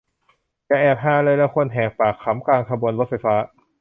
[0.67, 3.35] อย่าแอบฮาเลย เราควรแหกปากขำกลางขบวนรถไฟฟ้า